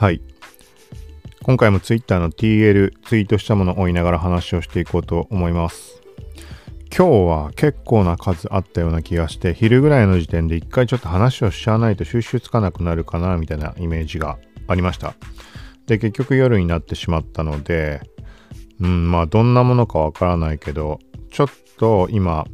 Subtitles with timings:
[0.00, 0.22] はい。
[1.42, 6.00] 今回も Twitter の TL ツイートしたものを追いながら話をしていこうと思います。
[6.84, 15.16] 今日は結構な数あったような気がして、昼ぐらいの時点で一回ちょっと話をしちゃわないと収集つかなくなるかなみたいなイメージがありました。
[15.84, 18.00] で、結局夜になってしまったので、
[18.80, 20.98] うん、まあどんなものかわからないけど、
[21.30, 22.46] ちょっと今、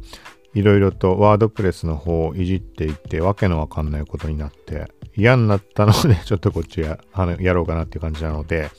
[0.53, 8.69] いろいろとワードプレスの方をいじっていって、わけのわかんないことになって、嫌になったので、 ちょっとこっちやあのやろうかなっていう感じなので、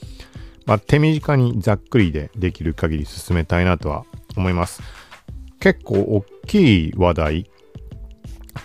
[0.65, 4.05] まあ、手短にざっくりでできる限り進めたいなとは
[4.35, 4.81] 思います。
[5.59, 7.51] 結構大きい話題、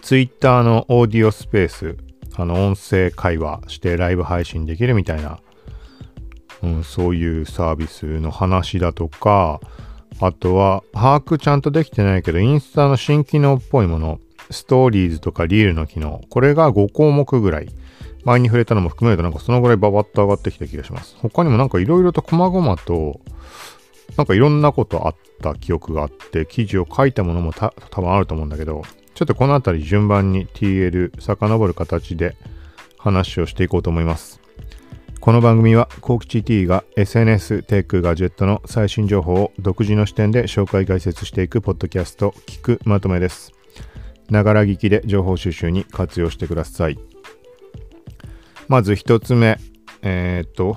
[0.03, 1.97] Twitter のオーディオスペース、
[2.37, 5.41] あの音声会話してライブ配信できるみたいな、
[6.63, 9.61] うん、そういうサービスの話だとか、
[10.21, 17.69] あとは把握ちゃんとできてないけど、インスタの新機能っぽいもの、ストーリーズとかリールの機能、これが5項目ぐらい。
[18.25, 21.15] 前に触れたのも含めるとなんかそのぐらいババッと上がってきた気がします。
[21.19, 23.21] 他にもなんかいろいろと細々と、
[24.17, 28.83] なんかいろんなことあった記憶があって、記事を書いたものも多分あると思うんだけど、
[29.15, 32.35] ちょっとこのあたり順番に TL 遡る形で
[32.99, 34.41] 話をしていこうと思います。
[35.25, 43.55] この番組は、コーキチ T が SNS、テック、ガジェットの最新情報を独自の視点で紹介解説していくポッドキャスト、聞くまとめです。
[44.29, 46.99] ながら聞きで情報収集に活用してください。
[48.69, 49.57] まず一つ目、
[50.03, 50.77] えーっと、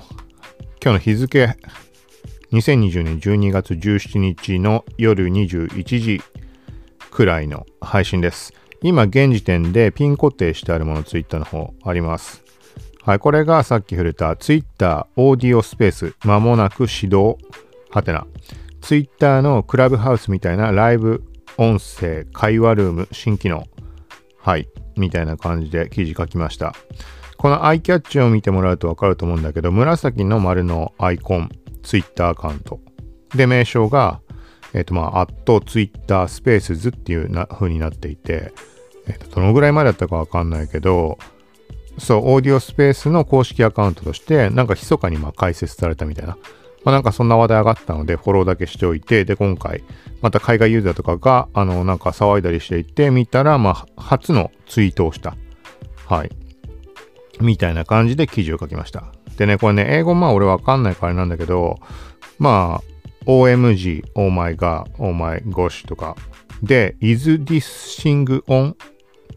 [0.82, 1.54] 今日の日付、
[2.50, 6.22] 2020年12月17日の夜21時
[7.10, 8.54] くらいの配信です。
[8.80, 12.47] 今現時点でピン固定してあるもの、ツイッターの方あります。
[13.04, 17.38] はい、これがさっき触れた Twitter オーディオスペース、まもなく始動、
[17.90, 18.26] はてな。
[18.80, 21.24] Twitter のクラブハウスみたいなライブ
[21.56, 23.64] 音声会話ルーム新機能。
[24.38, 26.74] はい、みたいな感じで記事書きました。
[27.36, 31.50] このアイキャッチを見てもらうとわかると思うんだけど、紫の丸のアイコン、
[31.82, 32.80] Twitter アカウント。
[33.34, 34.20] で、名称が、
[34.74, 38.52] えっ、と、まあ、アット Twitter スペースズっていうな風になっていて、
[39.06, 41.18] えっ、と、どのぐらい前だったかわかんないけど、
[41.98, 46.36] そう、オーディオスペースの公式アカウントとして、なんか密かにまあ開設されたみたいな。
[46.84, 49.82] まあ、なんかそんな話題上がったので、フォローだけしておいて、で、今回、
[50.22, 55.36] また海外ユーザーとかが、あの、なんか騒いだりしていて、見たら、まあ、初のツイートをした。
[56.06, 56.30] はい。
[57.40, 59.12] みたいな感じで記事を書きました。
[59.36, 61.78] でね、これね、英語まあ俺わかんないからなんだけど、
[62.38, 66.16] まあ、OMG、Oh my god, Oh my gosh とか、
[66.62, 67.62] で、is this
[68.00, 68.74] thing on?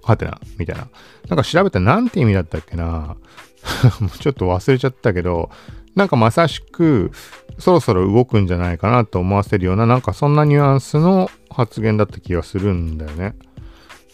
[0.04, 0.88] はてな、みたいな。
[1.30, 3.16] なんか調べたらなんて意味だったっけな
[4.00, 5.50] もうちょっと忘れちゃったけど、
[5.96, 7.12] なんかまさしく、
[7.60, 13.36] そろそろ動くんじゃないかなと思わせるような、なんかそんなニュアンスの発言だった気がするんだよね。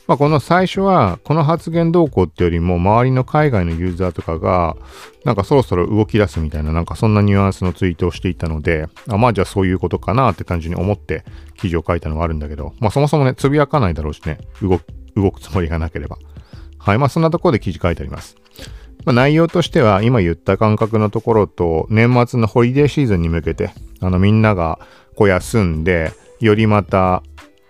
[0.08, 4.78] まあ、この最初は、この発言動向ってよりも、周りの海外のユーザーとかが、
[5.26, 11.26] なんかそろそろ動き出すみたいな、なんかそんなニュアンスのツイートをしていたので、あまあじゃあそういうことかなって感じに思って
[11.58, 14.86] 記事を書いたのがあるんだけど、まあそもそもね、つぶやかないだろうしね、動く、
[15.22, 16.18] 動くつもりがなければ。
[16.78, 18.38] はい、まあそんなところで記事書いてあります。
[19.06, 24.80] まあ、内容としては、今言った感覚のところと、年末のホリデーシーズンに向けて、あのみんなが
[25.16, 27.24] こう休んで、よりまた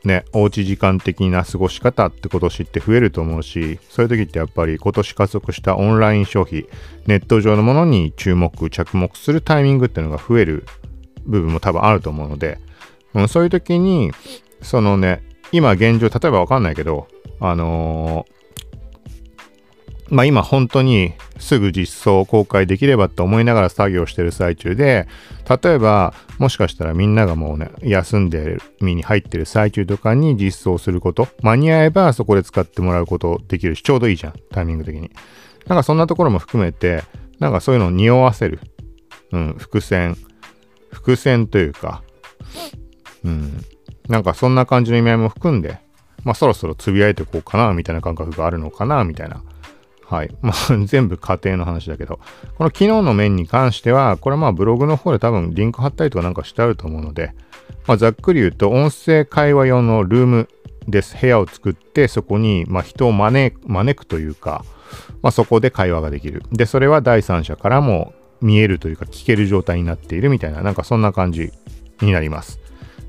[0.03, 6.65] ね、おうち時間的な過ごし方って今年って増えると思うし、そういう時ってやっぱり今年加速したオンライン消費、
[7.07, 10.65] ネット上のものに注目、着目するタイミングっていうのが増える
[11.25, 12.57] 部分も多分あると思うので、
[13.13, 14.11] うん、そういう時に、
[14.61, 17.07] そのね、今現状、例えばわかんないけど、
[17.39, 18.37] あのー
[20.09, 25.07] まあ今本当にすぐ実装公開できればと思いながら作業してる最中で、
[25.63, 35.11] 例えばもしかしたらみんながもうね、休んで身に入ってる最中とかに実装すること、間に合えばそこで使ってもらうことできるし、ちょうどいいじゃん、タイミング的に。
[35.67, 37.03] なんかそんなところも含めて、
[37.39, 38.61] なんかそういうのを匂わせる、
[39.33, 40.15] うん、伏線、
[40.89, 42.01] 伏線というか、
[43.25, 43.61] うん、
[44.07, 45.79] なんかそんな感じの意味合いも含んで、
[46.27, 49.41] まあそろそろつぶやいてこうかな、みたいな感覚があるのかな、みたいな。
[50.05, 50.35] はい。
[50.41, 50.53] まあ、
[50.85, 52.19] 全部家庭の話だけど、
[52.57, 57.33] この機能の面に関しては、これはまあブログの方で多分リンク貼ったりとかなんかしてあると思うので、
[57.87, 60.49] まあざっくり言うと、音声会話用のルーム
[60.85, 61.15] です。
[61.19, 64.65] 部屋を作って、そこにま人を招く招くというか、
[65.21, 66.43] まあそこで会話ができる。
[66.51, 71.53] で、それは第三者からも見えるというか聞ける状態になっているみたいな、なんかそんな感じ
[72.01, 72.66] になります。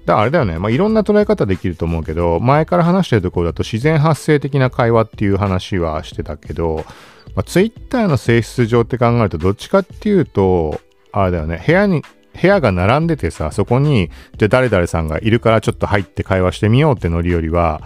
[0.08, 0.58] だからあれだよね。
[0.58, 6.86] まあ、いろんな捉え方できると思うけど、前から話してるところだと自然発生的な会話っていう話はしてたけど、
[7.34, 10.80] まあ、Twitter の性質上って考えると、どっちかっていうと、
[11.12, 11.62] あれだよね。
[11.64, 12.02] 部屋に、
[12.40, 14.08] 部屋が並んでてさ、そこに、
[14.38, 17.82] じゃあ誰々さんがいるからちょっと入って会話してみようってノリよりは、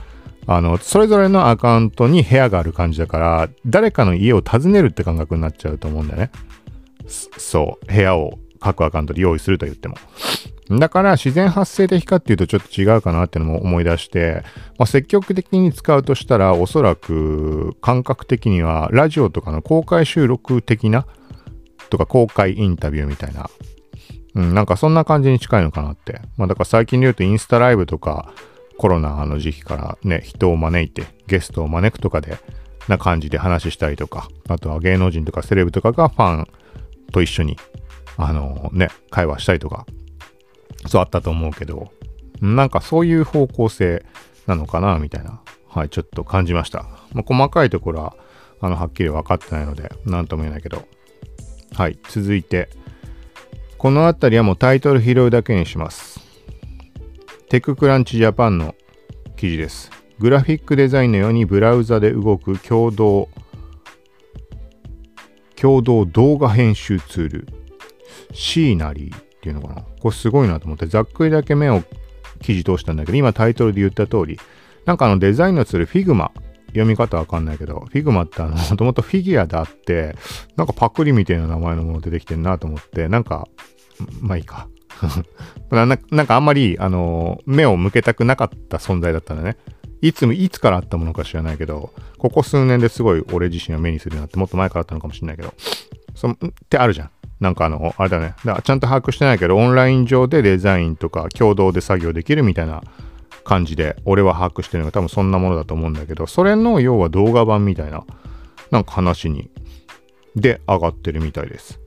[0.46, 6.30] あの、それぞれのアカウントに部屋がある感じだから、誰かの家を訪ねるって感覚になっちゃうと思うんだよね。
[7.08, 9.96] そう、部屋を各アカウントで用意すると言っても。
[10.78, 14.42] だから自然発生的かっていうとちょっと違うかなっていうのも思い出して、
[14.78, 21.06] まあ、積極的に使うとしたらおそらく感覚的にはラジオとかの公開収録的な
[21.90, 23.50] とか公開インタビューみたいな、
[24.34, 26.20] うん、なんかそんな感じに近いのかなって。
[26.36, 28.32] まあだから最近で言うとインスタライブとか
[28.78, 32.38] コロナの時期からね、人を招いてゲストを招くとかで
[32.88, 36.48] な感じで話したりとか、あとは芸能人とかセレブとかがファン
[37.12, 37.56] と一緒に
[38.16, 39.86] あのね、会話したりとか
[40.86, 41.92] そうあったと思うけど、
[42.40, 44.04] なんかそういう方向性
[44.46, 46.86] なのかな、みたいな、はい、ちょっと感じました。
[47.12, 48.16] まあ、細かいところは、
[48.60, 50.84] あの、はっきり分かってないので、なんとも言えないけど。
[51.74, 52.68] はい、続いて、
[53.78, 56.20] この辺りはもうタイトル拾うだけにします。
[57.48, 58.74] TechCrunch Japan の
[59.36, 59.90] 記事です。
[60.18, 63.28] グラフィックデザインのようにブラウザで動く共同
[65.62, 67.48] 共同動画編集ツール
[68.32, 69.82] シーナリーっていうのかな。
[70.00, 71.82] これすごいなと思って、ざっくりだけ目を
[72.40, 74.38] 記事通したんだけど、今タイトルで言った通り、
[74.86, 76.30] なんかあのデザインのツール Figma、
[76.68, 80.14] 読み方わかんないけど、Figma ってあの、もともとフィギュアであって、
[80.56, 83.48] なんかパクリみたいな名前のもの出てきてんなと思って、なんか、
[84.20, 84.68] まあいいか。
[85.70, 89.56] ななんかあんまり、あの、目を向けたくなかった存在だったんだね。
[90.02, 95.52] いつも、いつからあったものか知らないけど、ここ数年ですごい俺自身は目にするようになって、もっと前からあったのかもしれないけど、
[96.14, 96.36] そっ
[96.68, 97.10] てあるじゃん。
[97.42, 98.36] なんかあの、あれだね。
[98.44, 102.84] だちゃんと把握してないけど、オンライン上でデザインとか共同で作業できるみたいな
[103.42, 108.04] 感じで、俺は把握してるのが多分そんなものだと思うんだけど、それの要は動画版みたいな、
[108.70, 109.50] なんか話に、
[110.36, 111.80] で上がってるみたいです。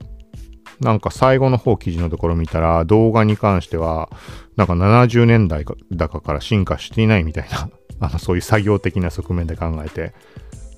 [0.78, 4.10] なんか最後の方記事のところ見たら、動画に関しては、
[4.56, 7.70] なんか70年代だかから進化していないみたいな、
[8.06, 10.12] あの、そういう作業的な側面で考えて、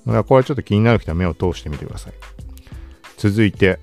[0.05, 2.13] だからこれはちょっと気になる人は目を通してみてください。
[3.17, 3.79] 続いて、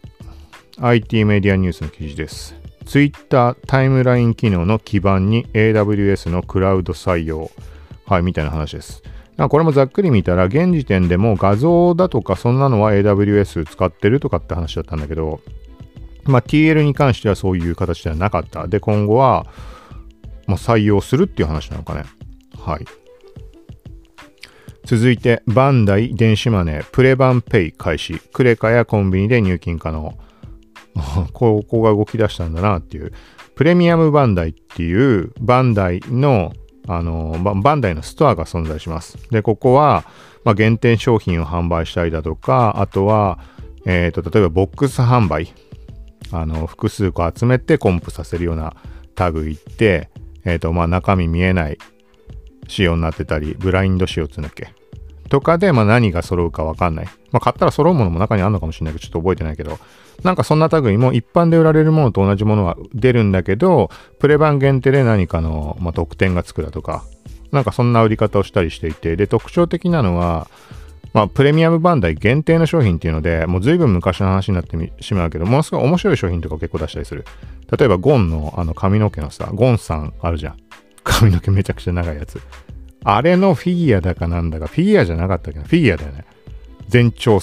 [0.78, 2.54] IT メディアニュースの記事です。
[2.84, 7.50] Twitter タイムライン機能の基盤に AWS のクラウド採用。
[8.04, 9.02] はい、みたいな話です。
[9.36, 15.40] これもざっくり見たら、現時点でも画像だとかそんなのは AWS 使ってるとかって話だったんだけど、
[16.24, 18.68] まあ、TL に関してはそういう形ではなかった。
[18.68, 19.46] で、今後は、
[20.46, 22.04] まあ、採用するっていう話なのかね。
[22.58, 22.84] はい。
[24.84, 28.20] 続いて、バンダイ電子マネープレバンペイ開始。
[28.32, 30.16] クレカやコンビニで入金可能。
[31.32, 33.12] ここが動き出したんだなっていう。
[33.54, 36.52] プレミアムバンダイっていうバンダイの
[36.88, 39.18] あのバンダイのストアが存在します。
[39.30, 40.04] で、ここは、
[40.44, 43.40] まあ、限定商品を販売したりだとか、あとは、
[43.86, 45.52] えっ、ー、と、例えばボックス販売。
[46.32, 48.74] あの、複数個集めてコンプさせるような
[49.32, 50.10] 類って、
[50.44, 51.78] えっ、ー、と、まあ、中身見えない
[52.68, 54.72] 仕様になってたり、ブラインド仕様ってうんだっけ？
[55.28, 57.06] とかで、まあ、何が揃うかわかんない。
[57.30, 59.78] まあ、買ったら揃うものも中にあるのかもしれないけど、ちょっと覚えてないけど、
[60.22, 67.04] なんかそんな類も一般で売られるものと同じものは出るんだけど、プレ版限定で何かの、まあ、特典がつくだとか、
[67.52, 70.48] なんかそんな売り方をしたりしていて、で、特徴的なのは、
[71.12, 77.24] まあ、プレミアムバンダイ限定の商品っていうので、もう随分昔の話になってしまうけど、ものすごい面白い商品とか結構出したりする。
[77.78, 80.56] 例えば、ゴンのあの髪の毛のさ、ゴンさんあるじゃん。
[81.04, 82.40] 髪の毛めちゃくちゃ長いやつ。
[83.08, 86.24] あれのフィギュアだかなんだか、フィギュアじゃなかったっけど、フィギュアだよね。
[86.88, 87.38] 全長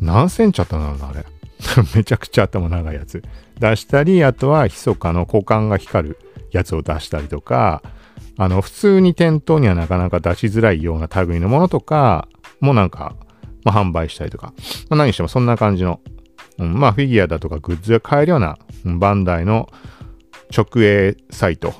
[0.00, 1.24] 何センチあったんだろうな、あれ。
[1.94, 3.22] めちゃくちゃ頭長いやつ。
[3.60, 6.18] 出したり、あとは、密かの股間が光る
[6.50, 7.82] やつを出したりとか、
[8.36, 12.26] あの、普通に店頭にはなかなか出しづらいような類のものとか
[12.60, 13.14] もなんか、
[13.62, 14.54] まあ、販売したりとか、
[14.90, 16.00] まあ、何してもそんな感じの、
[16.58, 19.68] うん、まあ、フィギュアだとかグッズが買えるような、バンダイの
[20.50, 21.74] 直営サイト、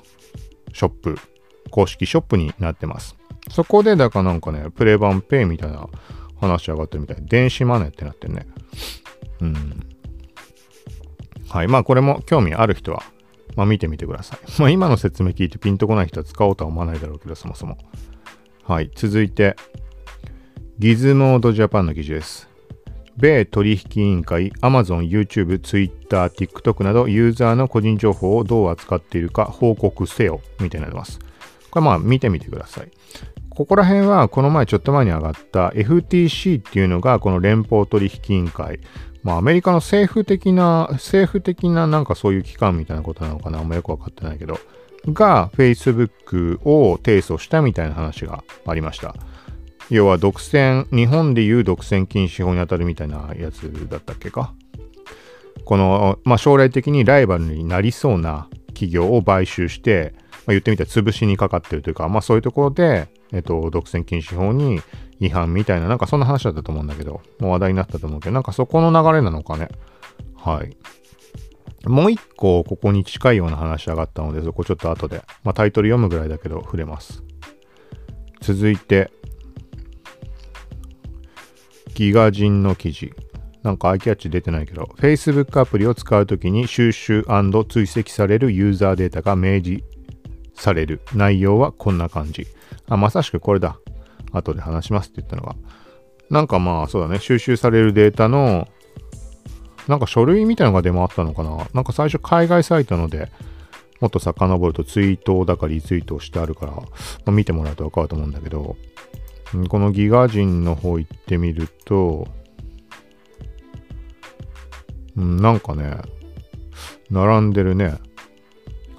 [0.73, 1.18] ショップ、
[1.76, 3.16] 公式ショップになってます。
[3.50, 5.87] そこで、だからなんかね、プレバンペイみたいな
[6.40, 7.18] 話上がってるみたい。
[7.21, 8.47] 電子マネーってなってるね。
[9.42, 9.87] うん。
[11.50, 11.68] はい。
[11.68, 13.02] まあこれも興味ある人は、
[13.56, 14.38] まあ見てみてください。
[14.59, 17.76] まあ今の説明聞いてピンとこない人は使おうとは思わないだろうけど、そもそも。
[18.64, 18.90] はい。
[18.95, 19.54] 続いて、
[20.78, 22.49] ギズモードジャパンの記事です。
[23.18, 31.18] 米取引委員会、Amazon、YouTube、Twitter、TikTok などユーザーの個人情報をどう扱っているか報告せよみたいになってます。
[31.76, 32.90] これまあ見てみてください。
[33.50, 38.80] ここら辺はこの前ちょっと前に上がった FTC っていうのがこの連邦取引委員会。
[39.23, 44.59] まあアメリカの政府的な、政府的ななんかそういう機関みたいなことなのかなあんまよくわかってないけど。
[45.12, 49.14] が Facebook を提訴したみたいな話がありました。
[49.90, 54.54] 要は独占、日本でいう独占禁止法に当たるみたいなやつだったっけか。
[55.64, 60.14] この、まあ、将来的にライバルになりそうな企業を買収して、
[60.47, 64.81] まあ、言ってみたら潰しにかかってるというか、まあそういうところで、えっと、独占禁止法に
[65.19, 69.69] 違反みたいな、なんかそんな話だったと思うんだけど、もう話題になったと思うけど、なんかそこの流れなのかね。
[70.37, 70.76] はい。
[71.88, 77.23] もう一個ここに近いような話上がったので、そこちょっと後で、まあ、タイトル読むぐらいだけど触れます。
[78.41, 79.11] 続いて、
[81.95, 83.12] ギガ人の記事。
[83.62, 87.25] なんかアイキャッチ出てないけど、Facebook アプリを使うときに収集
[87.69, 89.83] 追跡されるユーザーデータが明示
[90.57, 91.01] される。
[91.15, 92.47] 内容はこんな感じ。
[92.89, 93.79] あ、まさしくこれだ。
[94.33, 95.57] 後で話しますって言ったのが。
[96.31, 98.69] なんかまあそうだね、収集されるデータの、
[99.87, 101.69] なんか書類みたいなのが出回ったのかな。
[101.73, 103.31] なんか最初海外サイトので、
[104.01, 106.83] もっと遡るとツイートだかリツイートしてあるから、ま
[107.27, 108.77] あ、見てもらうとわかると思うんだけど、
[109.69, 112.27] このギガ人の方行ってみると、
[115.17, 115.97] うん、なんかね、
[117.11, 117.95] 並んでるね。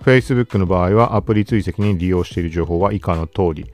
[0.07, 3.65] Facebook の場合はアプリ追跡に利用している情報は以下の通り、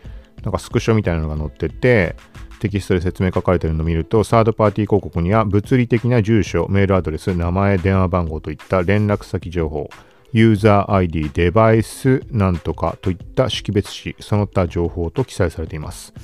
[0.42, 2.16] なんかスクショみたいなのが載ってて、
[2.60, 9.92] テキストで説明書かれてるのを見ると、サードパーティー広告には物理的な住所、メールアドレス、名前、電話番号といった連絡先情報、
[10.32, 16.16] ユーザー ID、デバイスなんとかといった識別詞、その他情報と記載されています。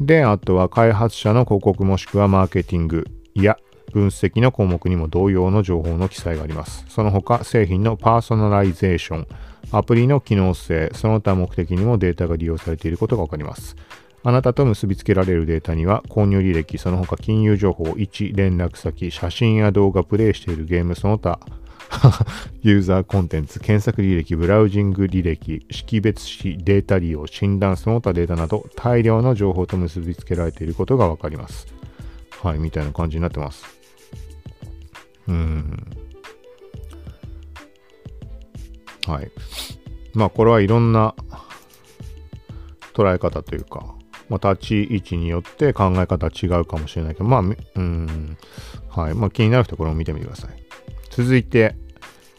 [0.00, 3.04] で、あとは開発者の広告もしくはマーケティング
[3.34, 3.58] や
[3.92, 6.84] 分析の項目にも同様の情報の記載があります。
[6.88, 9.26] その他、製品のパーソナライゼーション、
[9.70, 13.76] アプリの機能性、その他目的にもデータが利用されていることがわかります。
[14.24, 21.38] あなたと結びつけられるデータには、購入履歴、その他金融情報、位置、連絡先、写真や動画、プレイしているゲーム、その他、
[22.62, 31.66] ユーザーコンテンツ、検索履歴、ブラウジング履歴、識別子、データ利用、診断、その他データなど、大量の情報と結びつけられていることがわかります。
[32.42, 33.77] はい、みたいな感じになってます。
[35.28, 35.86] うん。
[39.06, 39.30] はい。
[40.14, 41.14] まあ、これはいろんな
[42.94, 43.94] 捉え方というか、
[44.28, 48.36] まあ、立ち位置によって考え方は違うかもしれないけど、まあ、うん、
[48.88, 49.14] はい。
[49.14, 50.50] まあ、気になる人これを見てみてください。
[51.10, 51.76] 続いて、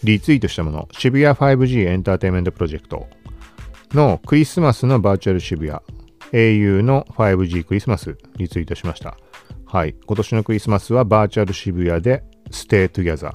[0.04, 3.08] リツイートしたもの、渋谷 5G エンターテインメントプロジェクト
[3.94, 5.80] のクリスマスのバーチャル渋谷
[6.32, 9.18] au の 5G クリスマスリツイートしました。
[9.66, 9.96] はい。
[10.06, 13.32] 今年のクリスマスはバーチャル渋谷で Stay Together。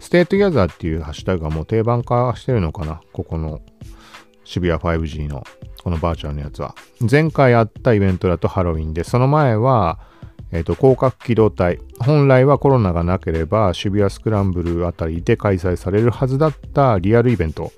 [0.00, 3.00] Stay Together っていうハッシュタグがもう定番化してるのかな？
[3.12, 3.60] ここの
[4.44, 5.44] 渋谷 5G の
[5.82, 6.74] このバーチャルのやつは。
[7.10, 9.98] 前回あったイベントだとハロウィンで、その前は、
[10.50, 11.78] えっ、ー、と、広角機動隊。
[12.00, 17.72] 本来はコロナがなければ渋谷スクランブルあたりで開催されるはずだったリアルイベント。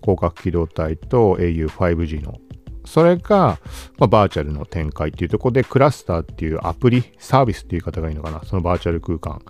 [0.00, 2.38] 広角機動隊と au5G の
[2.84, 3.58] それが、
[3.98, 8.42] まあ、バーチャルの展開っていうところで、クラスターっていうアプリ、サービスっていう方がいいのかな？
[8.44, 9.42] そのバーチャル空間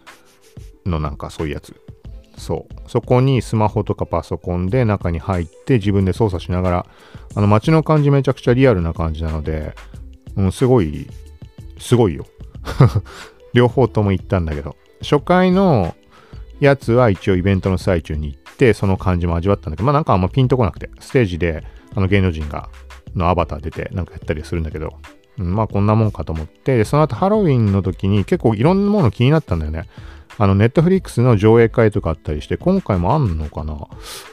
[0.86, 1.74] のなんかそういうやつ。
[2.36, 2.90] そう。
[2.90, 6.86] そこにスマホとかパソコンで中に入って自分で操作しながら、
[7.34, 9.74] あの街の感じめちゃくちゃリアルな感じなので、
[10.36, 11.08] うん、すごい、
[11.78, 12.26] すごいよ。
[13.54, 15.94] 両方とも行ったんだけど、初回の
[16.60, 21.64] やつは一応イベントの最中に行って、その感じも味わったんだけど、まあなんかあんまピンとこなくて、ステージで
[21.94, 22.68] あの芸能人が、
[23.14, 24.94] のアバター出てなんかやったりするんだけど、
[25.38, 29.84] うん、まあこんなもんかと思って、その後ハロウィンの時に結構いろんなもの気になったんだよね。
[30.38, 33.76] あの、ネットフリックスの上映会とかあったりして、今回もあんのかな？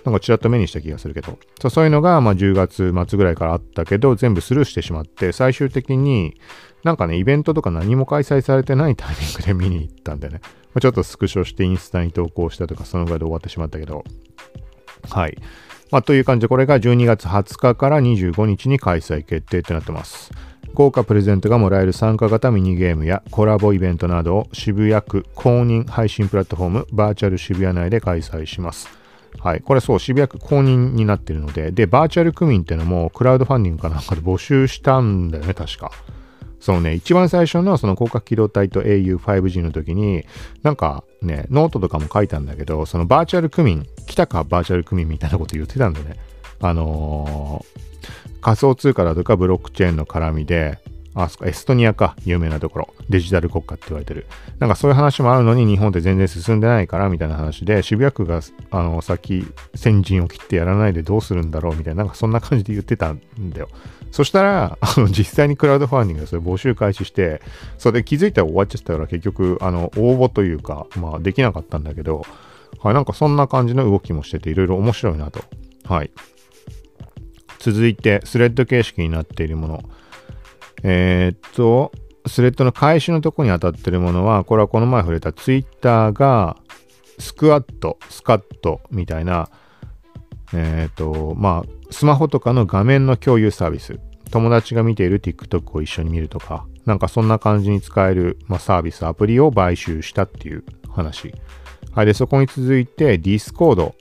[0.05, 1.37] なんかちらっと目にした気がするけど。
[1.69, 6.39] そういうのが、まあ10月末ぐらいからあったけど、全部スルーしてしまって、最終的に
[6.83, 10.39] なんかね、イベントとか何も開催されてないタイミングで見に行ったんでね。
[10.73, 14.03] まあ、ちょっとスクショしてインスタに投稿したとか、そのぐらいで終わってしまったけど。
[15.09, 15.37] はい。
[15.91, 20.31] まあ、という感じで、これが12月20日から25日に開催決定ってなってます。
[20.81, 28.87] 豪華プレゼントがもらえる参加型ミニゲームやコラボイベントなどを渋谷区公認配信プラットフォームバーチャル渋谷内で開催します。
[29.37, 29.61] はい。
[29.61, 35.91] これそう、渋谷区公認になってるので、で、バーチャル区民っていうのもクラウドファンディングかなんかで募集したんだよね、確か。
[36.59, 40.25] そのね、一番最初のその攻殻機動隊と au5G の時に、
[40.63, 46.15] なんかね、ノートとかも書いたんだけど、そのバーチャル区民、来たかバーチャル区民みたいなこと言ってたんでね。
[46.59, 47.90] あのー、
[48.41, 50.79] 仮想通貨だとかブロックチェーンの絡みで、
[51.13, 52.93] あ、そっか、エストニアか、有名なところ。
[53.09, 54.25] デジタル国家って言われてる。
[54.59, 58.39] なんかそういう話もあるのに日本って全然進んでないから、みたいな話で、渋谷区が、
[58.71, 59.45] あの、先、
[59.75, 63.19] 先陣を切ってやらないでどうするんだろう、みたいな、なんかそんな感じで言ってたん
[63.49, 63.67] だよ。
[64.11, 67.41] そしたら、あの、実際にクラウドファンディングでそれ募集開始して、
[67.77, 72.25] それで気づいたら終わっちゃったから結局、あの、応募というか、まあ、できなかったんだけど、
[72.79, 75.41] はい、なんかそんな感じの動きもしてて、いろいろ面白いなと。
[75.83, 76.11] はい。
[77.61, 79.83] 続いて、スレッド形式になっているもの。
[80.83, 81.91] えー、っと、
[82.25, 86.57] スレッドの開始のとこに当たってるものは、これはこの前触れたツイッターが、
[87.19, 89.49] スクワット、スカットみたいな、
[90.53, 93.99] えっ、と、まあ、スマホとかの画面の共有サービス。
[94.31, 101.33] 友達が見ている TikTok を一緒に見るとか、なんかそんな感じに使える、まあ、サービス、アプリを買収したっていう話。
[101.91, 102.05] はい。
[102.07, 103.93] で、そこに続いて Discord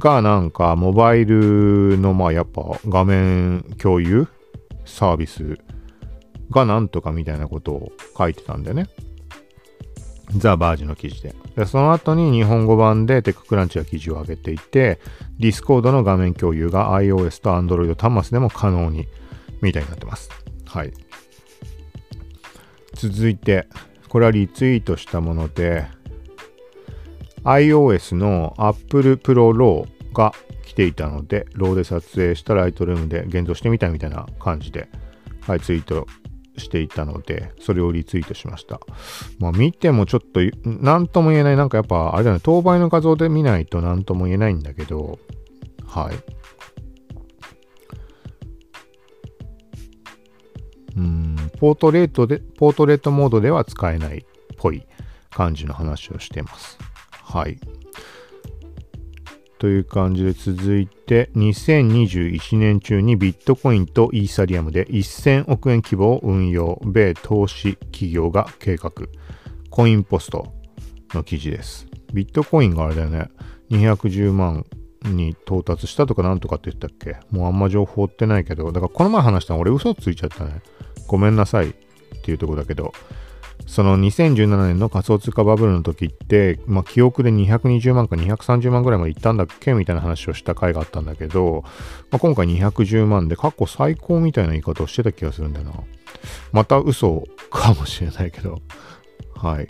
[0.00, 4.26] がなんかモバイルのまあやっぱ画面共有？
[4.84, 5.58] サービス？
[6.50, 8.88] がなんとかみたいなことを書いてたんでね。
[10.36, 11.66] ザ・バージの記事でで。
[11.66, 15.00] その後に日本語版でテッククランチが記事を上げていて、
[15.38, 19.06] Discord の画面共有が iOS と Android 端末でも可能に、
[19.60, 20.30] みたいになってます。
[20.66, 20.92] はい。
[22.94, 23.66] 続いて、
[24.08, 25.86] これはリツイートしたもので、
[27.44, 30.32] iOS の Apple Pro RAW が
[30.64, 34.88] 来ていたので、ローで撮影したライトルームで現像してみたみたいな感じで、
[35.40, 36.06] はい、ツイート
[36.56, 38.80] していたので、それをリツイートしました。
[39.38, 45.18] まあ見てもちょっと、なんとも言えない、なんかやっぱ、あれだね、当倍の画像で見ないとなんとも言えないんだけど、
[45.86, 46.14] はい。
[50.96, 54.22] うん、ポートレートで、ポートレートモードでは使えないっ
[54.56, 54.86] ぽい
[55.30, 56.78] 感じの話をしてます。
[57.32, 57.58] はい。
[59.58, 68.90] という感じで続いて、2021年中にビットコインとイーサリアムで1000億円規模を運用、米投資企業が計画。
[69.68, 70.52] コインポスト
[71.14, 71.86] の記事です。
[72.12, 73.30] ビットコインがあれだよね、
[73.70, 74.66] 210万
[75.04, 77.18] に到達したとかなんとかって言ったっけ？
[77.30, 80.62] もうあんま情報追ってないけど、だからこの前話したの俺嘘ついちゃったね。
[81.06, 81.74] ごめんなさいっ
[82.22, 82.92] ていうとこだけど、
[83.70, 91.62] その2017年の仮想通貨バブルの時って、まあ、記憶で220万か230万ぐらいまで行ったんだっけみたいな話をした回があったんだけど、
[92.10, 95.72] まあ、今回210万で過去最高みたいな言い方をしてた気がするんだよな。
[96.50, 98.60] また嘘かもしれないけど。
[99.36, 99.68] はい。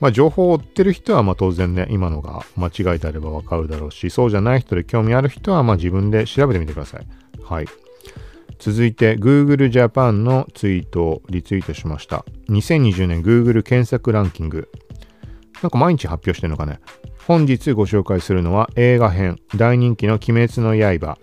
[0.00, 7.06] まあ、情報を追ってる人はま当然ね、今のが間違いであればわかるだろうし、そうじゃない人で興味ある人はま自分で調べてみてください。
[7.44, 7.66] はい。
[8.58, 12.24] 続いて Google Japan のツイートをリツイートしました。
[12.48, 14.68] 2020年 Google 検索ランキング。
[15.62, 16.80] なんか毎日発表してるのかね。
[17.26, 21.18] 本日ご紹介するのは映画編、大人気の鬼滅の刃、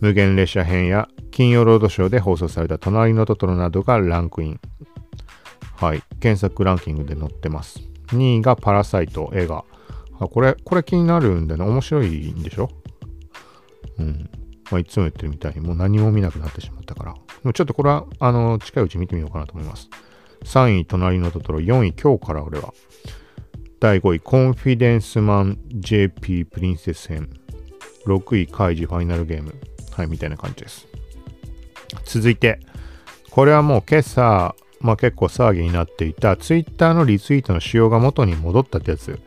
[0.00, 4.60] 無限列車編や金曜ロードショーで放送された隣のトトロなどがランクイン。
[5.76, 6.02] はい。
[6.20, 7.80] 検索ランキングで載ってます。
[8.08, 9.64] 2位がパラサイト映画。
[10.20, 12.68] あこれ、これ気になるんでね、面白いんでしょ？
[13.98, 14.30] うん。
[14.72, 17.12] まあ、いつも言ってるみたいにもう何も見なくなってしまったから。
[17.12, 19.90] もうちょっとこれは、あの、近いうち見てみようかなと思います。
[20.44, 21.58] 3位、隣のトトロ。
[21.58, 22.72] 4位、今日から俺は。
[23.80, 27.28] 第5位、コンフィデンスマン JP プリンセス編。
[28.06, 29.54] 6位、カイジファイナルゲーム。
[29.94, 30.88] はい、みたいな感じです。
[32.06, 32.58] 続いて、
[33.30, 39.20] これはもう今朝、まあ結構騒ぎになっていた Twitter のリツイートの仕様が元に戻ったってやつ。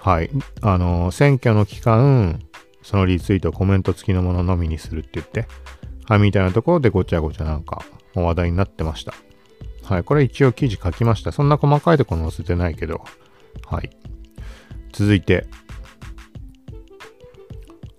[0.00, 0.30] はい。
[0.60, 2.40] あの、選挙の期間、
[2.82, 5.46] そのリツイートをコメント付きのもののみにするって言って、
[6.06, 9.14] はい、みたいなところでごちゃごちゃなんか話題になってました。
[9.84, 11.32] はい、これ一応記事書きました。
[11.32, 13.02] そんな細かいところ載せてないけど、
[13.66, 13.90] はい。
[14.92, 15.46] 続いて、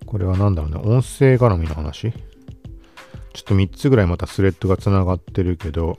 [0.06, 2.12] これは何だろうね、音声絡みの話？
[2.12, 5.98] ちょっと3つぐらいまたスレッドが繋がってるけど、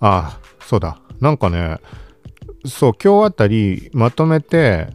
[0.00, 1.00] ああ、そうだ。
[1.20, 1.78] なんかね、
[2.64, 4.88] そう、今日あたりまとめて、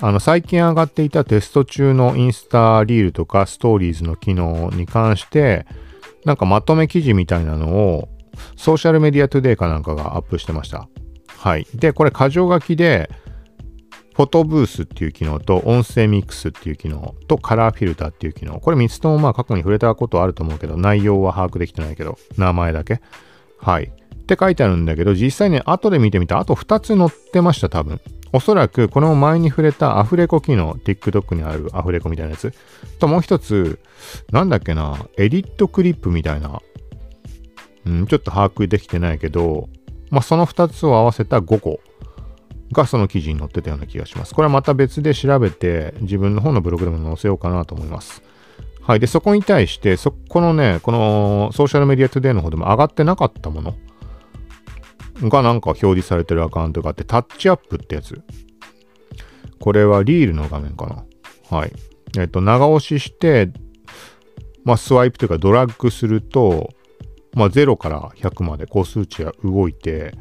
[0.00, 5.66] あの、最近上がっていたテスト中のインスタリールとかストーリーズの機能に関して、
[6.24, 8.08] なんかまとめ記事みたいなのを、
[8.56, 10.88] ソーシャルメディアトゥデイかなんかがアップしてました。
[11.36, 11.66] はい。
[11.74, 13.10] で、これ箇条書きで、
[14.14, 18.58] フォトブースっていう機能と音声ミックスっていう機能とカラーフィルターっていう機能。
[18.58, 23.00] これ3つともまあ過去に触れたことあると思うけど、内容は把握できてないけど、名前だけ。
[23.58, 23.92] はい。
[24.28, 27.98] って書いてあるんだけど、実際ね、後で見てみたあと2つ載ってました、多分。
[28.30, 32.52] おそらくこの前に触れたアフレコ機能、TikTok にあるアフレコみたいなやつ
[32.98, 33.78] ともう一つ、
[34.30, 36.60] なんだっけな、 edit clip みたいな、
[37.86, 39.70] うん、ちょっと把握できてないけど、
[40.10, 41.80] まあ、その二つを合わせた5個
[42.72, 44.34] がその記事に載ってたような気がします。
[44.34, 48.22] これはまた別で調べて自分の方のブログでも載せようかなと思います。
[48.82, 49.00] はい。
[49.00, 53.74] で、そこに対して、そこのね、この Social Media Today の方でも上がってなかったもの
[55.22, 58.20] がなんか表示されてるアカウントがあって、 touch up ってやつ。
[59.60, 61.56] これはリールの画面かな。
[61.56, 61.72] はい。
[62.18, 63.50] えっと、長押しして、
[64.64, 66.70] まあ、スワイプというかドラッグすると、
[67.34, 70.14] まあ、0から100までこう数値が動いて、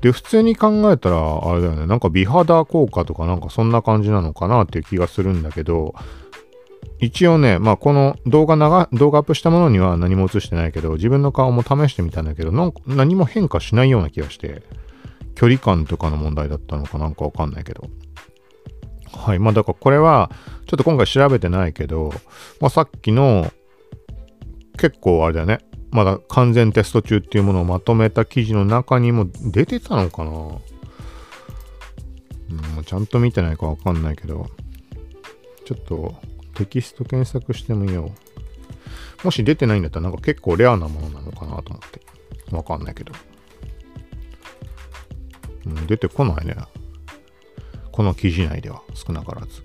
[0.00, 5.94] で、普通に考えたら、あれだよね、なんか美肌効果とかなんかそんな感じなのかなっていう気がするんだけど、
[7.00, 14.62] 一応ね、まあこの動画長、動画アップしたものには何も映してないけど、自分の顔も試してみたんだけど、なんか何も変化しないような気がして、
[15.34, 17.88] 距離感とかの問題だったのかなんかわかんないけど。
[19.12, 19.38] はい。
[19.38, 20.30] まあだからこれは、
[20.66, 22.12] ちょっと今回調べてないけど、
[22.60, 23.52] まあさっきの、
[24.76, 25.60] 結構あれだね。
[25.90, 30.30] まだ完全テスト中っていうものをまとめた記事の中にも出てたのかな
[32.76, 34.46] うん、ちゃんと見てないかわかんないけど、
[35.64, 36.14] ちょっと
[36.58, 38.12] テキスト検索してみよ
[39.22, 39.24] う。
[39.24, 42.00] もし出てないんだったらなんか結構レアなものなのかなと思って。
[42.54, 43.12] わかんないけど。
[45.66, 46.56] うん、出てこないね。
[47.92, 49.64] この記事内では少なからず。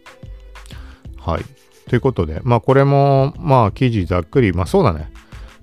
[1.18, 1.44] はい。
[1.90, 5.12] ということで、まあこれも、まあ記事ざっくり、まあそうだね。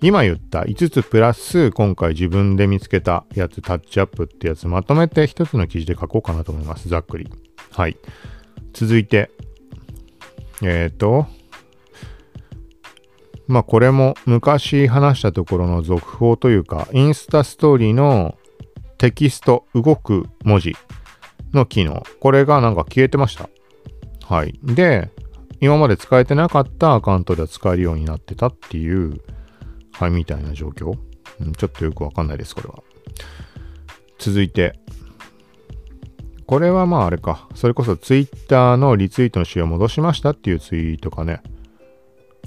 [0.03, 6.88] 今言った5つプラス今回自分で見つけたやつタッチアップってやつまとめて1つの記事で書こうかなと思います。
[6.88, 7.29] ざっくり。
[7.73, 7.97] はい。
[8.73, 9.31] 続いて、
[10.62, 11.27] えっ、ー、と、
[13.46, 18.37] まあこれも昔話したところの続報というか、インスタストーリーの
[18.99, 20.77] テキスト動く文字
[21.53, 22.03] の機能。
[22.20, 23.49] これがなんか消えてました。
[24.27, 24.59] はい。
[24.62, 25.11] で、
[25.61, 29.20] 今まで使えてなかったアカウントでは使えるようになってたっていう
[30.01, 30.94] はい、みたいな状況。
[31.40, 32.83] うん、ちょっとよくわかんないです、これは。
[34.18, 34.79] 続いて。
[36.51, 37.47] これはまああれか。
[37.55, 41.43] それこそ Twitter のリツイートの仕様戻しましたっていうツイートかね。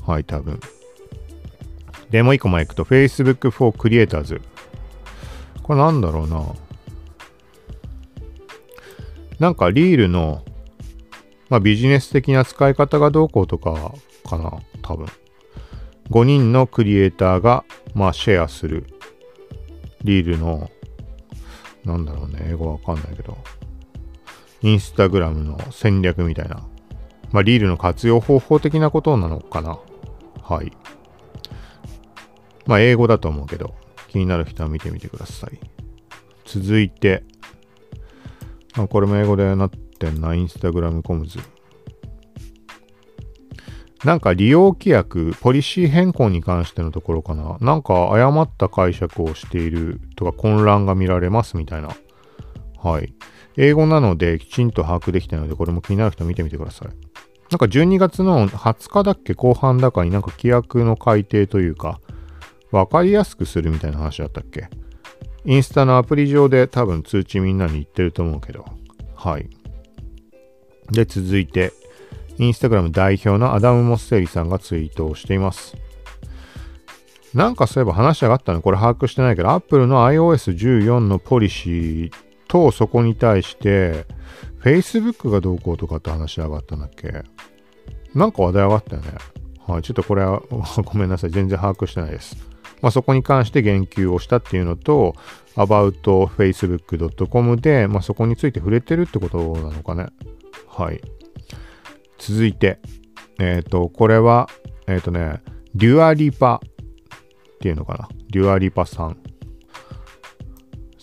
[0.06, 0.60] はい、多分。
[2.10, 4.42] で、もう一個前行くと Facebook for Creators。
[5.62, 6.44] これなんだろうな。
[9.39, 10.44] なんかリールの、
[11.48, 13.94] まあ、ビジネス的な使い方がどうこうとか
[14.30, 15.08] かな、多分。
[16.10, 17.63] 5人のクリエイターが、
[17.94, 18.86] まあ、シェアする
[20.04, 20.70] リールの、
[21.86, 23.38] なんだろうね、英語わかんないけど、
[24.63, 26.65] インスタグラムの戦略みたいな、
[27.32, 29.78] まあ、リールの活用方法的なことなのかな。
[30.41, 30.71] はい。
[32.65, 33.76] まあ、英語だと思うけど、
[34.08, 35.60] 気になる人は見てみてください。
[36.45, 37.23] 続いて、
[38.78, 41.39] まあ、これも英語でなってんな、インスタグラムコムズ。
[44.06, 47.58] なんか利用規約、ポリシー変更に関してのところかな。
[47.60, 51.89] なんか誤った解釈をしているとか混乱が見られますみたいな。
[52.82, 53.13] はい。
[53.58, 56.88] 英語なのできちんと把握できてないので、これも気になる人見てみてください。
[57.52, 59.34] なんか12月の20日だっけ？
[59.34, 62.00] 後半だかになんか規約の改定というか、
[62.72, 64.70] わかりやすくするみたいな話だったっけ？
[65.46, 68.66] インスタのアプリ上で多分通知みんなに言ってると思うけど。
[69.16, 69.50] はい。
[70.92, 71.74] で、続いて、
[72.39, 75.78] インスタグラム代表のアダム・モッセリさんがツイートをしています。
[77.34, 78.62] なんかそういえば話し上がったの？
[78.62, 82.12] これ把握してないけど、Apple の iOS14 のポリシー
[82.54, 84.06] とそこに対して、
[84.62, 87.24] Facebook がどうこうとかって話し上がったんだっけ？
[88.13, 89.10] なんか話題上がったよね。
[89.66, 90.44] はい、ちょっとこれは
[90.86, 91.32] ごめんなさい。
[91.32, 92.38] 全然把握してないです。
[92.84, 95.16] まあ、そこに関して言及をしたっていうのと、
[95.56, 100.10] aboutfacebook.com で、まあ、そこについて触れてるってことなのかね。
[100.68, 101.02] はい。
[102.20, 102.78] 続いて、
[103.39, 104.48] えっ、ー、と、これは、
[104.86, 105.42] えっ、ー、とね、
[105.74, 106.70] デュアリパっ
[107.60, 108.10] ていうのかな。
[108.30, 109.23] デュアリパさん。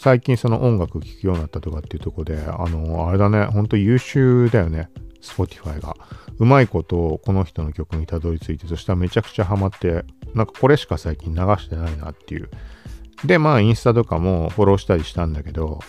[0.00, 4.88] 最近その音楽聴くようになったとかっていうとこで、あの、あれだね、ほんと優秀だよね。
[5.20, 5.94] Spotify が。
[6.38, 12.48] うまいことをこの人の曲にたどり着いて、そしたらめちゃくちゃハマって、なんかこれしか最近流してないなっていう。
[13.26, 15.80] で、まあインスタとかもフォローしたりしたんだけど、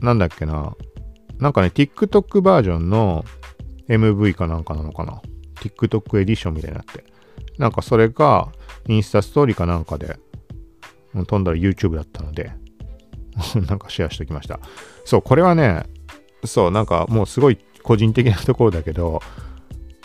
[0.00, 0.76] なんだっけな。
[1.38, 3.24] なんかね、TikTok バージョンの
[3.88, 5.20] MV かなんかなのかな。
[5.56, 7.02] TikTok エディションみたいになって。
[7.58, 8.52] なんかそれが
[8.86, 10.20] インスタストーリーかなんかで
[11.14, 12.52] 飛んだら YouTube だったので
[13.68, 14.60] なんかシェアしておきました。
[15.04, 15.84] そう、これはね、
[16.44, 19.20] そう、なんかもうすごい個人的なところだけど、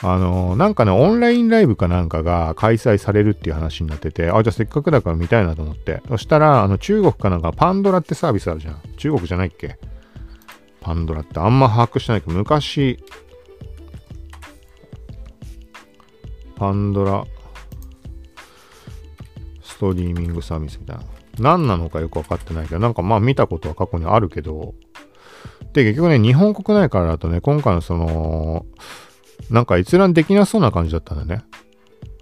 [0.01, 6.01] あのー、なんかね、オンラインライブかなんかが開催されるっていう話になってて、あ、じゃあせっかくだから見たいなと思って。
[6.09, 8.81] そしたら、あの、中国かなんかパンドラってサービスあるじゃん。
[8.97, 9.77] 中国じゃないっけ？
[10.81, 12.99] パンドラってあんま把握してないけど、昔、
[16.57, 17.25] パンドラ
[19.61, 21.03] ストリーミングサービスみたいな。
[21.39, 24.73] 何なのかよくわかってないけど、なんかまあ見たことは過去にあるけど、
[25.73, 28.65] で、結局ね、日本国内からだとね、今回のその、
[29.49, 31.43] なんか閲覧できなそうな感じだったんだね。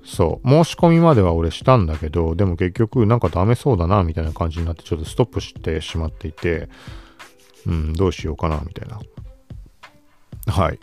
[0.05, 0.47] そう。
[0.47, 6.69] 申し込みまでは俺したんだけど、でも結局なんかダメそうだな、みたいな感じになってちょっとストップしてしまっていて、
[7.67, 8.99] うん、どうしようかな、みたいな。
[10.51, 10.79] はい。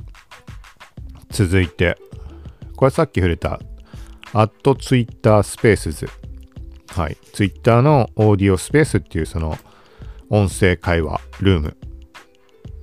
[1.31, 1.99] 続いて、
[2.77, 3.61] これさっき触れた、
[4.33, 6.09] アットツイッタースペースズ。
[6.89, 7.17] はい。
[7.33, 9.57] ツイッターのオーディオスペースっていうその
[10.31, 11.77] 音声会話ルーム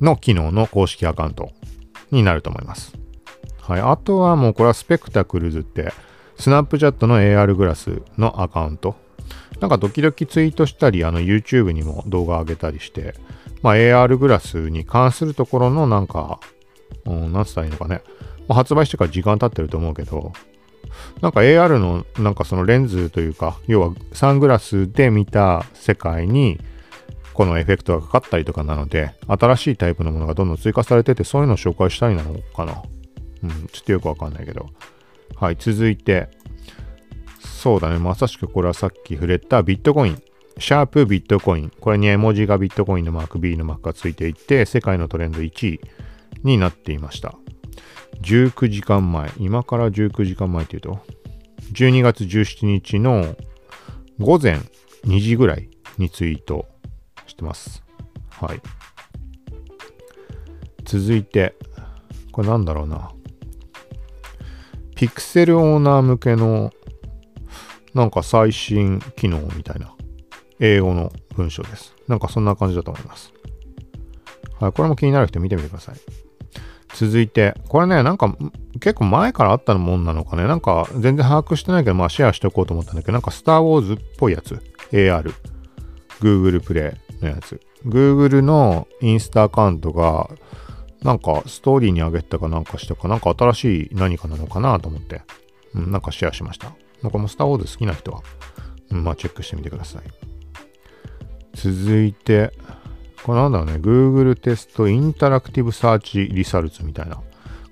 [0.01, 1.51] の機能の公式アカウント
[2.11, 2.93] になると思います。
[3.61, 3.81] はい。
[3.81, 5.91] あとはもうこれはスペクタクルズって、
[6.37, 8.95] スナップチャットの AR グラスのアカウント。
[9.59, 13.15] なんか時々ツイートしたり、あの YouTube にも動画上げたりして、
[13.61, 16.39] まあ AR グラスに関するところのなんか、
[17.05, 18.01] うん、なんつったらいいのかね。
[18.47, 20.33] ま、発売してから時間経ってると思うけど、
[21.21, 26.59] なんか AR のなんかそのレンズというか、要はサングラスで見た世界に
[27.33, 32.81] このエフェクトがかかったりとかなので、新しいタイプのものがどんどん追加されてて、そういうのを紹介したいなのかな。
[33.43, 34.69] うん、ちょっとよくわかんないけど。
[35.35, 36.29] はい、続いて、
[37.39, 40.21] そうだね、まさしくこれはさっき触れたビットコイン。
[40.57, 41.71] シャープビットコイン。
[41.81, 45.81] これに絵文字がビットコインのマーク、B のマークがついていて、世界のトレンド1位
[46.43, 47.35] になっていました。
[48.21, 50.99] 19時間前、今から19時間前っていうと、
[51.73, 53.35] 12月17日の
[54.19, 54.59] 午前
[55.05, 56.65] 2時ぐらいにツイート
[57.27, 57.83] してます。
[58.29, 58.61] はい。
[60.83, 61.55] 続いて、
[62.31, 63.11] これなんだろうな。
[64.95, 66.71] ピクセルオーナー向けの
[67.93, 69.93] なんか最新機能みたいな
[70.59, 71.93] 英語の文章です。
[72.07, 73.33] なんかそんな感じだと思います。
[74.59, 76.24] はい、これも気になる人見てみてください。
[76.95, 78.35] 続いて、これね、なんか
[78.79, 80.47] 結構前からあったもんなのかね。
[80.47, 84.61] なんか全然把握してないけど、まあシェアしておこうと思ったんだけど、なんかスター・ウォーズっぽいやつ。
[84.91, 85.33] AR。
[86.21, 87.59] Google プレイのやつ。
[87.85, 90.29] Google のインスタアカウントが、
[91.03, 95.21] なんかストーリーに上げたかなんかしたか、なんか新しい何かなのかなと思って、
[95.73, 96.71] うん、なんかシェアしました。
[97.03, 98.21] なんかもうスター・ウォーズ好きな人は、
[98.91, 100.01] うん、まあチェックしてみてください。
[101.53, 102.51] 続いて、
[103.25, 107.15] これなんだろうね、Google テストインタラクティブサーチリサルツみたいな。
[107.15, 107.23] こ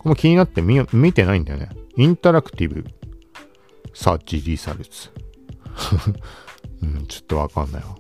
[0.06, 1.70] れも気になって見見てないんだよね。
[1.96, 2.84] インタラクティブ
[3.94, 5.12] サーチリサルツ。
[6.82, 7.96] うん、ちょっとわかんないわ。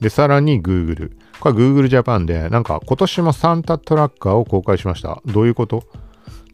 [0.00, 1.16] で、さらに Google。
[1.40, 5.20] これ Google Japan で、なんか今年もサンタトラッカーを公開しました。
[5.26, 5.82] どういうこと？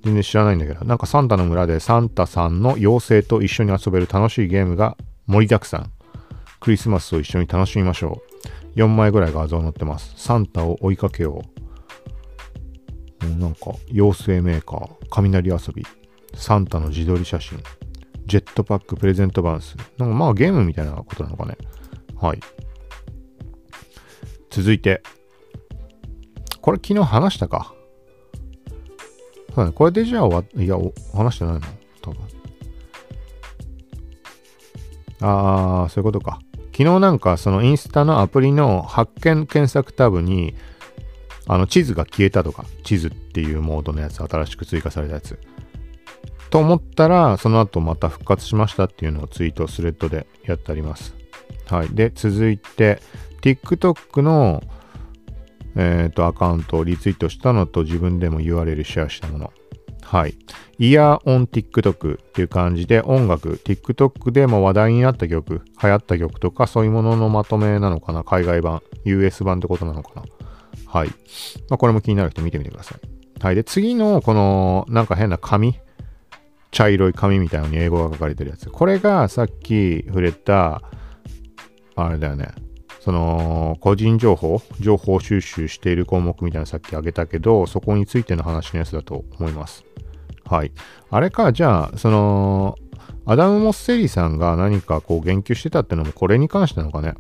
[0.03, 5.93] 全然知らないんだけど、なんかサンタの村でサンタさんの妖精と一緒に遊べる楽しいゲームが盛りだくさん。
[6.61, 8.30] クリスマスを一緒に楽しみましょう。
[8.75, 10.15] 4枚ぐらい画像載ってます。
[10.17, 11.43] サンタを追いかけよ
[13.23, 13.27] う。
[13.39, 15.85] なんか、妖精メーカー、雷遊び、
[16.35, 17.59] サンタの自撮り写真、
[18.27, 19.77] ジェットパックプレゼントバウンス。
[19.99, 21.57] なんかまあゲームみたいなことなのかね。
[22.17, 22.41] はい。
[24.51, 25.03] 続いて、
[26.61, 27.75] これ昨日話したか。
[29.55, 30.77] そうね、これでじゃあわ、いや、
[31.13, 31.61] 話してないの？
[32.03, 32.21] 多分。
[35.23, 36.39] あー、そういうことか。
[36.81, 40.55] 昨日なんかそのインスタのアプリの発見検索タブに
[41.47, 45.39] あの地図が消えたとか、地図っていうモードのやつ、新しく追加されたやつ。
[46.49, 51.15] と思ったら、その後また復活しましたっていうのをツイート、スレッドでやってあります。
[51.67, 51.89] はい。
[51.91, 53.03] で、続いて、
[53.43, 54.63] TikTok の
[55.77, 59.53] えっ、ー、と、アカウントをリツイートしたのと自分でも URL シェアしたもの。
[60.11, 60.35] はい。
[60.81, 70.25] イヤーオン TikTok っていう感じで音楽、TikTok でも話題になった曲、流行った曲とかそういうもののまとめなのかな海外版、US 版ってことなのかな
[70.87, 71.11] はい。
[71.69, 72.99] まあ、これも気になる人見てみてください。
[73.41, 73.55] はい。
[73.55, 75.79] で、次のこのなんか変な紙、
[76.73, 78.69] 茶色い紙みたいなのに英語が書かれてるやつ。
[78.69, 80.83] これがさっき触れた、
[81.95, 82.49] あれだよね。
[83.01, 89.85] その個人情報、情報収集している項目みたいなさっき挙げたけど、そこについての話のやつだと思います。
[90.45, 90.73] はい。
[91.11, 92.77] あれか、じゃあ、その、
[93.25, 97.15] アダム・モッセリーさんが何かこう言及してたってのもこれに関してなのかね。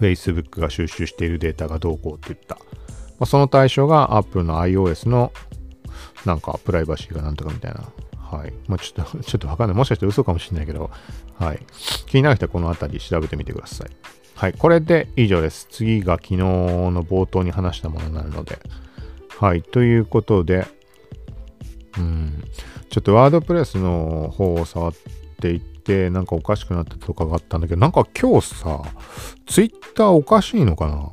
[0.00, 2.56] Facebook が収集しているデータがどうこうって言った。
[3.18, 5.32] まあ、その対象が Apple の iOS の
[6.24, 7.84] なんかプライバシーがなんとかみたいな
[8.32, 8.52] はい。
[8.66, 9.76] まあ、ちょっと、 ちょっとわかんない。
[9.76, 10.90] もしかして嘘かもしれないけど、
[11.38, 11.60] はい。
[12.06, 13.90] 気になる人はこの辺り調べてみてください。
[14.34, 14.54] はい。
[14.54, 15.68] これで以上です。
[15.70, 18.58] 次が昨日の冒頭に話したものになるので。
[19.38, 19.62] はい。
[19.62, 20.66] ということで、
[21.98, 22.42] うん。
[22.88, 24.94] ちょっとワードプレスの方を触っ
[25.40, 28.82] ていって、なんかおかしくなったとかがあったんだけど、なんか今日さ、
[29.46, 31.10] ツイッターおかしいのかな？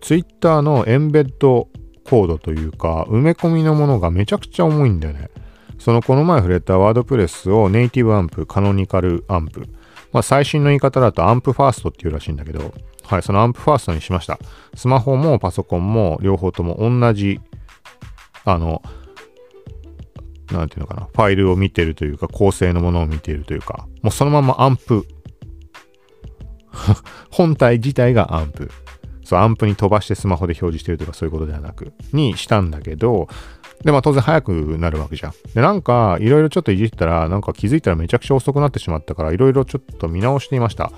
[0.00, 1.68] ツイッターのエンベッド
[2.04, 5.30] コードというか、埋め込みのものがめちゃくちゃ重いんだよね。
[5.82, 9.66] そのこの前触れたワードプレスをネイティブアンプ、カノニカルアンプ。
[10.12, 14.38] まあ最新の言い方だとアンプファーストっていうらしいんだけど、はい、そのアンプファーストにしました。
[14.76, 17.40] スマホもパソコンも両方とも同じ、
[18.44, 18.80] あの、
[20.52, 25.04] なんていうのかな、ファイルを見てるというか、構成のものを見ているというか、もうそのままアンプ。
[27.32, 28.70] 本体自体がアンプ。
[29.24, 33.26] そう、アンプに飛ばしてスマホで表示してるとかそういうことではなく、にしたんだけど、
[33.84, 35.32] で、まあ当然早くなるわけじゃん。
[35.54, 40.92] で、なんかいろいろちょっといじったら、なんか気づいたらめちゃくちゃ遅くなってしまったから、いろいろちょっと見直していました。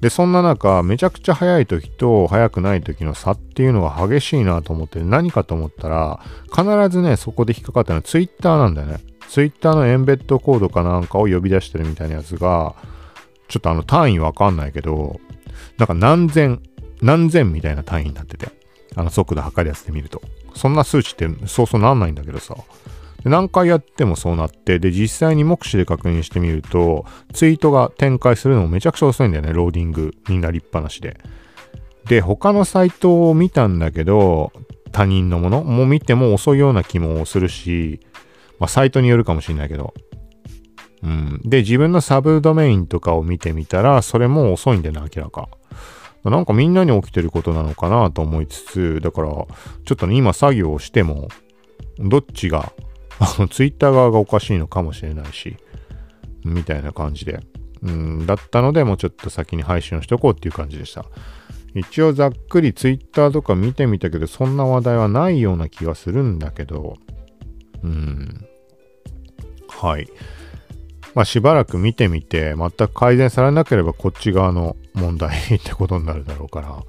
[0.00, 8.98] で、そんな中、めちゃくちゃ早い時と早くない時の差っていうのが激しいなと思って、何かと思ったら、必ずね、そこで引っかかったのは Twitter なんだよね。
[9.28, 12.74] Twitter のエンベッドコードかなんかを呼び出してるみたいなやつが、
[13.46, 15.20] ちょっとあの単位わかんないけど、
[15.78, 16.60] なんか何千、
[17.00, 18.48] 何千みたいな単位になってて、
[18.96, 20.20] あの速度測るやつで見ると。
[20.54, 22.56] そんな数値ってそうそうなんないんだけどさ。
[23.24, 31.18] 何回やってもそうなって、で、実際に目視で確認してみると、ツイートが展開するのもめちゃくちゃ遅いんだよね、ローディングになりっぱなしで。
[32.08, 34.52] で、他のサイトを見たんだけど、
[34.90, 38.00] 他人のものも見ても遅いような気もするし、
[38.58, 39.94] まあ、サイトによるかもしれないけど。
[41.02, 41.40] うん。
[41.44, 45.48] で、自分のサブドメインとかを見てみたら、それも遅いんだよね、明らか。
[46.30, 49.46] なんかみんなに起きてることなのかなと思いつつ、だから、ちょ
[49.92, 51.28] っとね、今作業をしても、
[51.98, 52.72] どっちが、
[53.18, 55.56] あの、ツイッター側がおかしいのかもしれないし、
[56.44, 57.40] みたいな感じで。
[57.82, 61.04] うん、だったので、もうちょっと先に配信をしとこうっていう感じでした。
[61.74, 66.96] 一応ざっくりツイッターとか見てみたけど、そんな話題はないような気がするんだけど、
[67.82, 68.46] うん。
[69.68, 70.08] はい。
[71.14, 76.82] まあしばらく見てみて、全く改善されなければこっち側の問題ってことになるだろうから、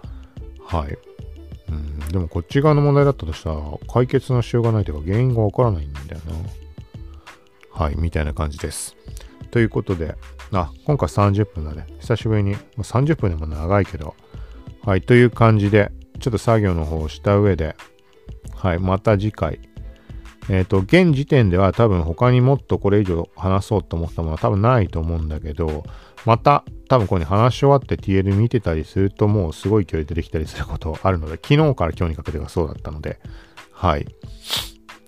[0.80, 0.98] はい。
[1.70, 6.34] うん、でもこっち側の問題だったとしたら、解決のしようがないというか原因がわからないんだよな。
[7.86, 8.96] はい、みたいな感じです。
[9.52, 10.16] ということで、
[10.52, 11.88] あ、今回30分だね。
[12.00, 14.16] 久しぶりにま、30分でも長いけど、
[14.84, 17.76] はい、という感じで、ちょっと作業の方をした上で、
[18.56, 19.60] はい、また次回。
[20.50, 25.84] えっ、ー、と、現時点では多分他にもっとこれ以上話そうと思ったものは多分ないと思うんだけど、
[26.26, 33.20] また多分ここに話し終わって TL 見てたりするともうすごい距離出てきたりすることあるので、昨日から今日にかけてがそうだったので、
[33.72, 34.06] はい。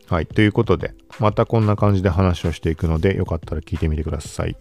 [0.07, 0.27] はい。
[0.27, 4.55] ということで、またこんな感じで話をしていくので、よかったら聞いてみてください。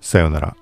[0.00, 0.56] さようなら。